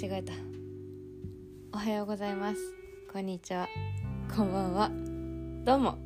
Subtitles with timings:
[0.00, 0.32] 違えた。
[1.72, 2.60] おはようございます。
[3.12, 3.66] こんにちは。
[4.32, 4.92] こんばんは。
[5.64, 5.98] どうも。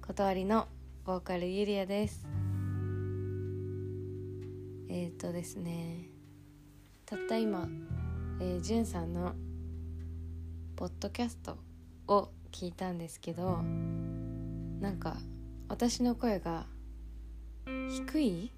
[0.00, 0.68] 断りの
[1.04, 2.24] ボーカルゆりやです。
[4.88, 6.10] えっ、ー、とですね。
[7.06, 7.68] たった今、
[8.40, 9.34] えー、じゅんさんの
[10.76, 11.58] ポッドキャスト
[12.06, 13.62] を聞いたんですけど
[14.80, 15.16] なんか
[15.66, 16.66] 私の声が
[17.66, 18.52] 低い？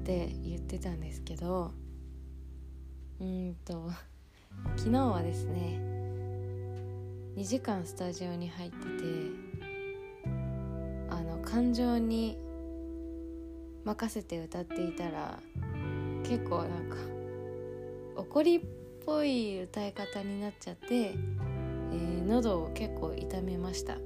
[0.00, 1.72] って言ってたんですけど
[3.22, 3.88] うんと
[4.76, 5.78] 昨日はですね
[7.36, 8.82] 2時間スタジオに入ってて
[11.08, 12.36] あの感情に
[13.84, 15.40] 任せて歌っていたら
[16.24, 16.96] 結構なんか
[18.16, 18.60] 怒りっ
[19.06, 23.98] ぽい歌い方になっちゃって、えー、喉を結構痛めました。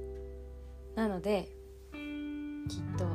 [0.95, 1.49] なので
[2.67, 3.05] きっと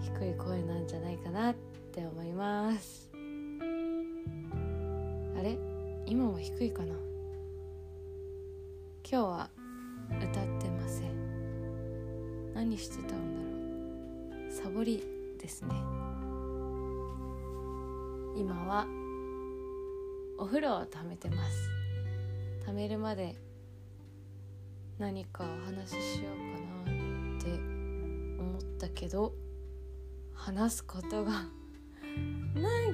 [0.00, 1.54] 低い声なんじゃないかなっ
[1.92, 3.07] て思います。
[5.38, 5.56] あれ？
[6.04, 6.96] 今も低いかな？
[9.08, 9.50] 今日は
[10.08, 12.52] 歌ってません。
[12.54, 14.50] 何してたんだろう？
[14.50, 15.04] サボり
[15.40, 15.68] ですね。
[18.36, 18.88] 今は
[20.38, 21.70] お風呂を溜めてます。
[22.66, 23.36] 溜めるまで
[24.98, 26.36] 何かお話ししよう
[26.84, 26.96] かな
[27.38, 27.46] って
[28.40, 29.32] 思ったけど
[30.34, 32.92] 話すことがない。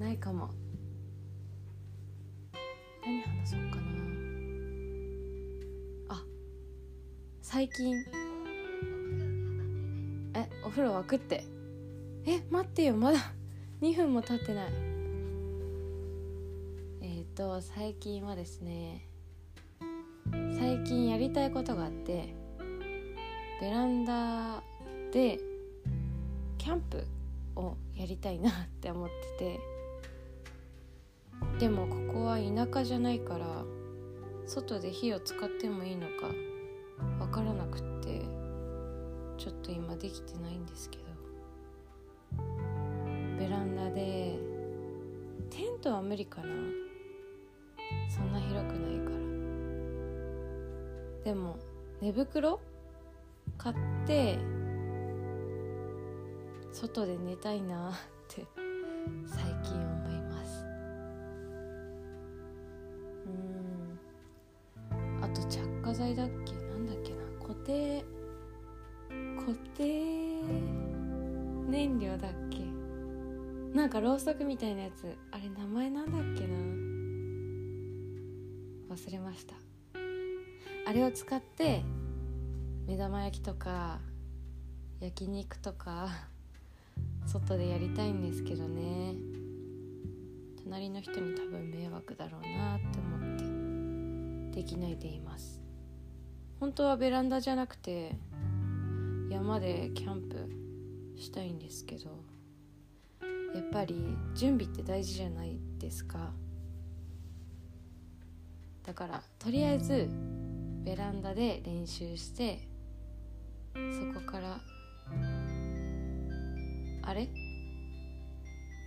[0.00, 0.48] ないかも。
[3.08, 3.82] 何話そうかな。
[6.10, 6.22] あ
[7.40, 7.96] 最近。
[10.34, 11.42] えお風呂沸くって。
[12.26, 12.96] え待ってよ。
[12.96, 13.32] まだ
[13.80, 14.72] 2分も経ってない。
[17.00, 19.08] えっ、ー、と最近はですね
[20.58, 22.34] 最近やりたいことがあって
[23.58, 24.62] ベランダ
[25.12, 25.40] で
[26.58, 27.06] キャンプ
[27.56, 28.52] をやりたいなっ
[28.82, 29.08] て思っ
[29.38, 29.77] てて。
[31.58, 33.64] でもここは田舎じゃないから
[34.46, 36.28] 外で火を使ってもいいのか
[37.18, 38.22] 分からなくって
[39.36, 41.04] ちょっと今できてないんですけど。
[43.38, 44.38] ベランダで
[45.50, 46.46] テントは無理かな。
[48.08, 49.16] そんな広くないから。
[51.24, 51.56] でも
[52.00, 52.60] 寝袋？
[53.56, 53.76] 買っ
[54.06, 54.38] て
[56.72, 57.92] 外で寝たいなっ
[58.28, 58.44] て
[59.26, 59.87] 最近思
[65.98, 66.52] だっけ？
[66.54, 67.18] なんだっけな？
[67.40, 68.04] 固定
[69.36, 70.42] 固定
[71.68, 72.58] 燃料だっけ？
[73.74, 75.16] なんかろうそくみたいなやつ。
[75.30, 76.56] あれ名前なんだっけな？
[78.94, 79.54] 忘れました。
[80.86, 81.82] あれを使って
[82.86, 84.00] 目玉焼きとか
[85.00, 86.08] 焼肉とか
[87.26, 89.14] 外でやりたいんですけどね。
[90.64, 95.60] 隣の人に多分迷惑だろうなって思ってできないでいます。
[96.60, 98.16] 本当はベランダじゃなくて
[99.30, 100.50] 山でキャンプ
[101.16, 102.24] したいんですけど
[103.54, 106.32] やっぱり準備って大事じゃないですか。
[108.84, 110.08] だからとりあえず
[110.84, 112.66] ベランダで練習して
[113.74, 113.80] そ
[114.18, 114.58] こから
[117.02, 117.28] あれ？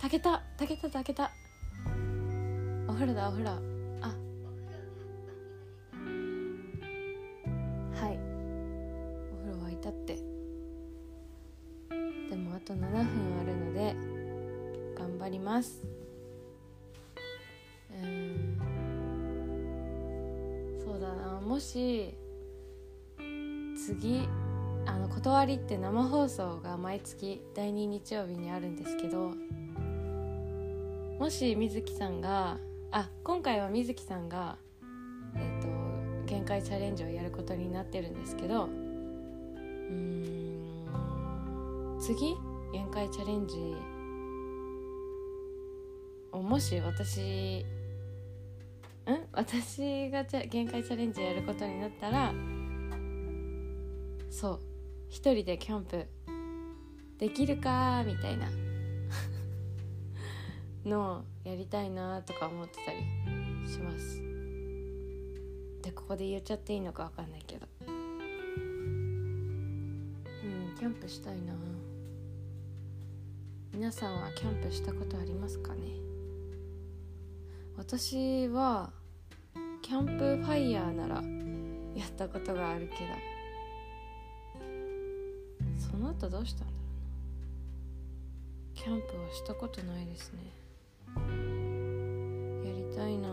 [0.00, 1.30] 炊けた炊けた炊けた
[2.88, 3.71] お風呂だお風呂。
[15.52, 15.84] ます。
[17.90, 18.58] うん。
[20.82, 21.40] そうだな。
[21.40, 22.14] もし
[23.76, 24.26] 次
[24.86, 29.34] あの断りって生放送が毎月第2日曜日にあるんですけど
[31.18, 32.58] もし水木さんが
[32.90, 34.56] あ今回は水木さんが
[35.36, 35.68] えっ、ー、と
[36.26, 40.88] 限界チャレンジをやることになってるんですけどうん
[42.00, 42.34] 次
[42.72, 43.76] 限界チャレンジ
[46.40, 47.64] もし私
[49.06, 49.26] ん？
[49.32, 52.32] 私が限界チャレンジやることになったら
[54.30, 54.60] そう
[55.08, 56.06] 一人でキャンプ
[57.18, 58.48] できるかみたいな。
[60.84, 62.98] のをやりたいなとか思ってたり
[63.70, 64.20] します。
[65.82, 67.66] でここで言っちゃっていいのか分かんないけど。
[67.86, 68.02] うん
[70.78, 71.52] キャンプしたいな。
[73.72, 75.71] 皆さんはキャンプしたことありますか？
[77.84, 78.90] 私は
[79.82, 81.16] キャンプファイヤーなら
[81.96, 83.10] やったことがあるけど
[85.90, 86.80] その後どうしたんだろう
[88.76, 88.80] な。
[88.80, 90.38] キャンプはしたことないですね。
[92.64, 93.28] やりたいな。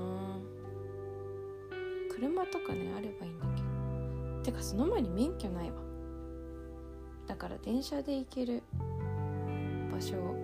[2.11, 3.61] 車とかねあればいいんだけ
[4.41, 4.51] ど。
[4.51, 5.77] てかその前に免許ないわ。
[7.27, 8.63] だから電車で行ける
[9.93, 10.35] 場所を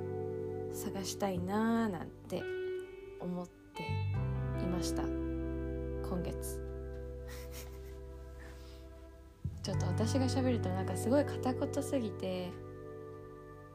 [0.74, 2.44] 探したいなーなんて
[3.20, 3.48] 思っ
[4.86, 5.04] した。
[5.04, 6.62] 今月。
[9.64, 12.52] ちょっと私が喋るとなんかすごい片言すぎて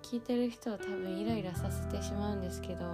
[0.03, 2.87] 聞いてる人を多分イライラさせてしまうんですけどカ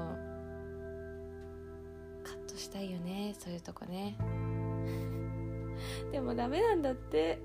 [2.33, 4.17] ットしたいよねそういうとこね。
[6.11, 7.39] でもダメなんだって。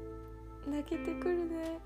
[0.68, 1.80] 泣けてくるね。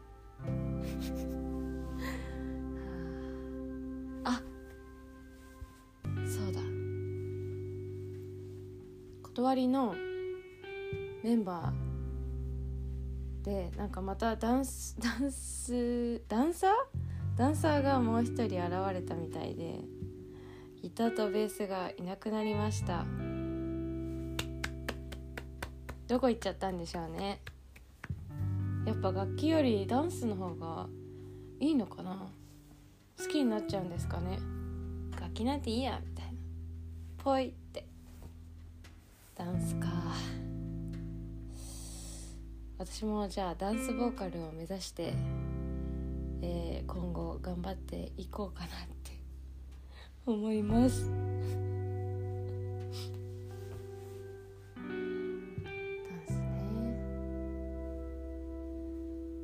[9.36, 9.94] 断りの
[11.22, 16.72] メンバーでなんかまたダンス ダンスダンサー？
[17.38, 18.54] ダンサーがもう一人現
[18.94, 19.82] れたみたいで
[20.82, 23.06] ギターとベースがいなくなりました。
[26.08, 27.42] どこ行っちゃったんでしょうね。
[28.86, 30.88] やっぱ楽器よりダンスの方が
[31.60, 32.30] いいのかな？
[33.20, 34.40] 好きになっちゃうんですかね。
[35.20, 36.32] 楽器なんていいやみたいな。
[37.18, 37.95] ぽいって。
[39.36, 39.88] ダンスか。
[42.78, 45.14] 私もじゃあダンスボーカルを目指して、
[46.42, 48.70] えー、今後頑張っていこうかなっ
[49.04, 49.12] て
[50.26, 51.10] 思います。
[51.10, 51.12] ダ
[54.82, 54.92] ン
[56.26, 56.96] スね。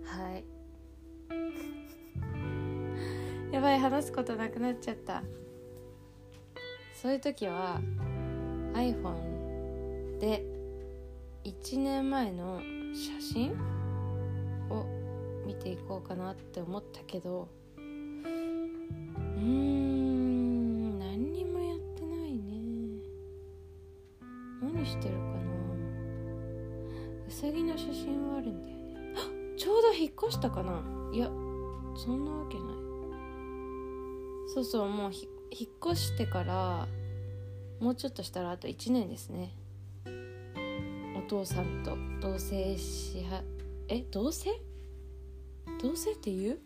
[0.05, 0.45] はい。
[3.53, 5.21] やばい話すことなくなっちゃった。
[6.93, 7.81] そういう時は
[8.73, 9.40] iPhone
[10.21, 10.45] で
[11.43, 12.61] 1年前の
[12.93, 13.53] 写真
[14.69, 14.85] を
[15.47, 23.01] 見ていこうかなって思ったけどうーん何にもやってないね。
[24.61, 25.31] 何してるかな。
[27.27, 29.15] うさぎの写真はあるんだよね。
[29.17, 29.21] あ
[29.57, 30.83] ちょうど引っ越したかな。
[31.11, 31.31] いや
[31.95, 32.67] そんなわけない。
[34.53, 36.87] そうそうもう引っ越してから
[37.79, 39.57] もうちょっとしたらあと1年ですね。
[41.23, 43.41] お父さんと同棲しは
[43.87, 44.47] え同棲？
[45.81, 46.59] 同棲って言う？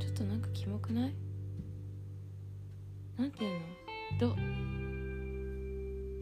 [0.00, 1.14] ちょっとなんかキモくない？
[3.16, 3.60] なんていう
[4.20, 4.36] の？
[4.36, 4.36] ど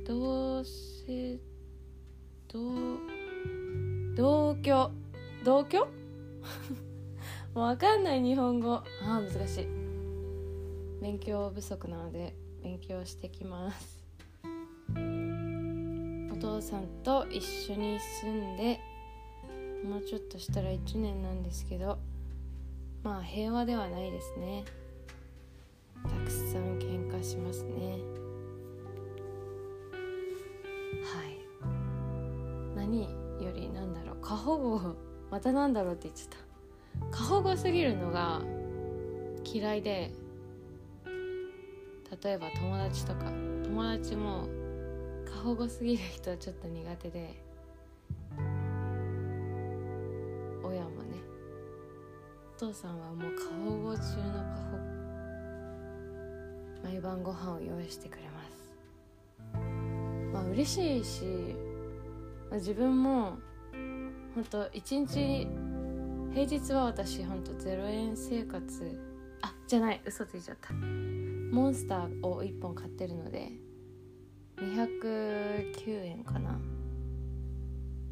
[0.06, 1.38] 同棲？
[2.49, 2.99] 同
[4.16, 4.90] 同居？
[5.44, 5.78] 同居？
[5.81, 5.87] も
[7.56, 8.75] うわかんない日本語。
[8.75, 9.66] ああ難しい。
[11.02, 14.00] 勉強不足なので勉強してきます。
[16.40, 18.81] 父さんと一緒に住んで
[19.84, 21.98] もうちょっとしたら1年なんですけど
[23.02, 24.64] まあ平和ではないですね。
[26.02, 27.98] たくさん喧嘩しますね。
[31.02, 31.38] はい。
[32.76, 34.16] 何よりなんだろう。
[34.20, 34.96] 過保護
[35.31, 37.19] またなんだろうって言っちゃった。
[37.19, 38.42] 過保護すぎるのが
[39.44, 40.12] 嫌いで
[42.22, 43.31] 例えば友達とか。
[43.70, 44.48] 友達も
[45.30, 47.42] 過保護すぎる人はちょっと苦手で
[50.62, 51.16] 親もね。
[52.56, 54.82] お父さんはもう過保護中の過保護。
[56.82, 58.75] 毎晩ご飯を用意してくれます。
[60.32, 61.25] まあ嬉しいし、
[62.50, 63.38] まあ、自分も
[64.34, 65.46] 本当一日
[66.34, 69.00] 平日は私本当0円生活。
[69.42, 70.75] あじゃない嘘ついちゃった。
[70.75, 73.50] モンスターを1本買ってるので
[74.61, 76.59] 209円かな。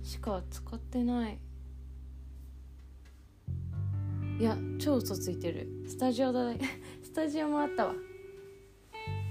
[0.02, 1.38] しか使ってない。
[4.38, 5.68] いや超嘘ついてる。
[5.86, 6.54] スタジオだ
[7.02, 7.94] スタジオもあったわ。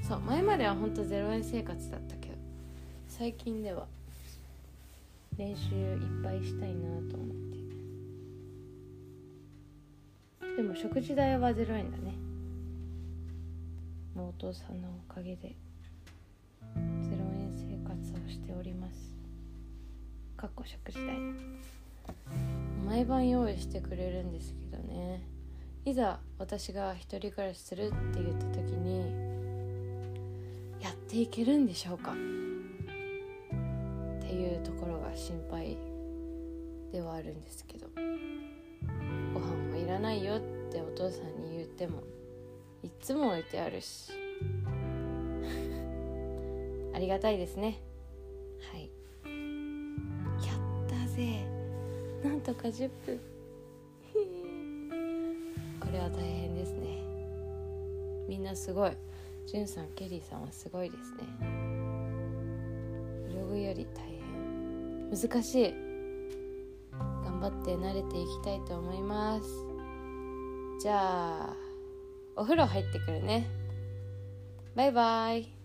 [0.02, 2.36] そう前まではほんと0円生活だったけど。
[3.08, 3.88] 最近では。
[5.38, 7.36] 練習いっぱいしたいなと思っ
[10.46, 10.56] て。
[10.58, 12.14] でも食事代は0円だね。
[14.16, 15.56] もうお父さんのおかげで。
[18.30, 19.16] しております。
[20.36, 21.18] かっこ食事代。
[22.86, 25.28] 毎晩用意してくれるんですけどね。
[25.86, 29.00] いざ私が一人暮らしするって言った時に
[30.82, 32.12] やっていけるんでしょうか？
[32.12, 32.16] っ
[34.22, 35.78] ていうところが心配
[36.92, 37.88] ではあるんですけど。
[39.34, 40.40] ご飯もいらないよっ
[40.72, 42.02] てお父さんに言っても
[42.84, 44.12] いっつも置いてあるし。
[46.94, 47.80] ありがたいですね。
[52.48, 53.20] とか10分。
[55.82, 57.04] これは大変ですね。
[58.30, 58.92] みんなすごい。
[59.46, 61.24] じゅんさんケリーさんはすごいですね。
[63.28, 65.10] ブログより大変。
[65.10, 65.74] 難しい。
[67.26, 69.50] 頑張って慣れていきたいと思います。
[70.82, 71.56] じゃあ
[72.38, 73.46] お風呂入ってくるね。
[74.74, 75.57] バイバイ。